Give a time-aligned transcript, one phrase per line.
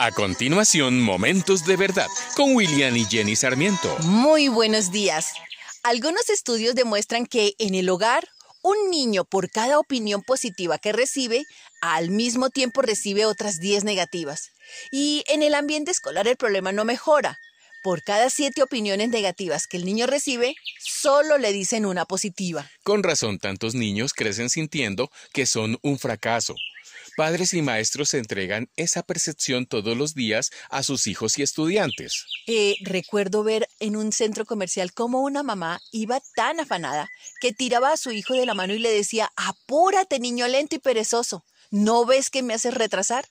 [0.00, 2.06] A continuación, Momentos de Verdad
[2.36, 3.96] con William y Jenny Sarmiento.
[4.04, 5.32] Muy buenos días.
[5.82, 8.28] Algunos estudios demuestran que en el hogar,
[8.62, 11.46] un niño por cada opinión positiva que recibe,
[11.80, 14.52] al mismo tiempo recibe otras 10 negativas.
[14.92, 17.40] Y en el ambiente escolar el problema no mejora.
[17.82, 22.70] Por cada siete opiniones negativas que el niño recibe, solo le dicen una positiva.
[22.84, 26.54] Con razón, tantos niños crecen sintiendo que son un fracaso,
[27.18, 32.26] Padres y maestros entregan esa percepción todos los días a sus hijos y estudiantes.
[32.46, 37.90] Eh, recuerdo ver en un centro comercial cómo una mamá iba tan afanada que tiraba
[37.90, 42.06] a su hijo de la mano y le decía, apúrate niño lento y perezoso, ¿no
[42.06, 43.26] ves que me haces retrasar?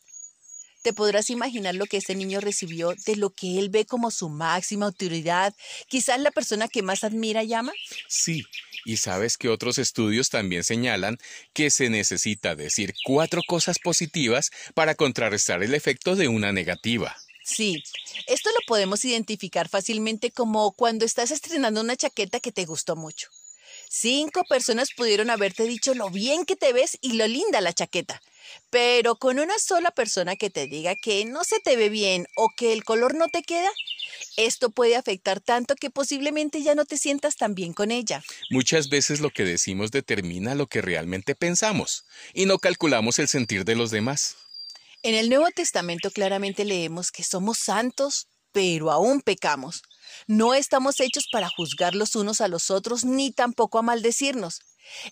[0.81, 4.28] Te podrás imaginar lo que ese niño recibió de lo que él ve como su
[4.28, 5.56] máxima autoridad,
[5.88, 7.72] quizás la persona que más admira y ama.
[8.09, 8.44] Sí,
[8.88, 11.18] y sabes que otros estudios también señalan
[11.52, 17.14] que se necesita decir cuatro cosas positivas para contrarrestar el efecto de una negativa.
[17.44, 17.84] Sí,
[18.28, 23.28] esto lo podemos identificar fácilmente como cuando estás estrenando una chaqueta que te gustó mucho.
[23.89, 28.22] Cinco personas pudieron haberte dicho lo bien que te ves y lo linda la chaqueta,
[28.70, 32.50] pero con una sola persona que te diga que no se te ve bien o
[32.56, 33.70] que el color no te queda,
[34.36, 38.23] esto puede afectar tanto que posiblemente ya no te sientas tan bien con ella.
[38.50, 43.66] Muchas veces lo que decimos determina lo que realmente pensamos y no calculamos el sentir
[43.66, 44.36] de los demás.
[45.03, 49.84] En el Nuevo Testamento claramente leemos que somos santos, pero aún pecamos.
[50.25, 54.62] No estamos hechos para juzgar los unos a los otros ni tampoco a maldecirnos.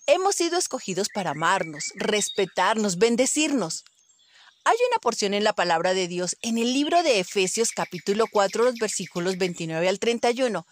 [0.07, 3.83] Hemos sido escogidos para amarnos, respetarnos, bendecirnos.
[4.67, 8.63] Hay una porción en la palabra de Dios en el libro de Efesios capítulo 4,
[8.63, 10.65] los versículos 29 al 31,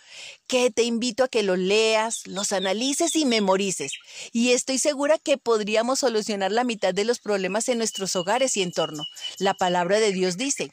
[0.47, 3.91] que te invito a que los leas, los analices y memorices.
[4.31, 8.63] Y estoy segura que podríamos solucionar la mitad de los problemas en nuestros hogares y
[8.63, 9.03] entorno.
[9.37, 10.71] La palabra de Dios dice,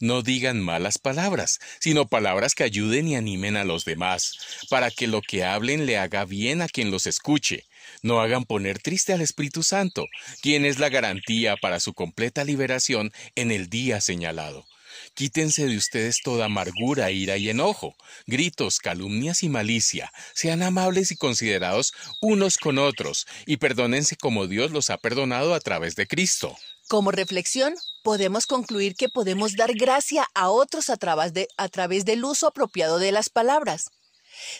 [0.00, 4.32] no digan malas palabras, sino palabras que ayuden y animen a los demás,
[4.70, 7.64] para que lo que hablen le haga bien a quien los escuche.
[8.02, 10.06] No hagan poner triste al Espíritu Santo,
[10.40, 14.66] quien es la garantía para su completa liberación en el día señalado.
[15.14, 17.94] Quítense de ustedes toda amargura, ira y enojo,
[18.26, 20.12] gritos, calumnias y malicia.
[20.34, 25.60] Sean amables y considerados unos con otros, y perdónense como Dios los ha perdonado a
[25.60, 26.56] través de Cristo.
[26.88, 32.04] Como reflexión, podemos concluir que podemos dar gracia a otros a través, de, a través
[32.04, 33.86] del uso apropiado de las palabras.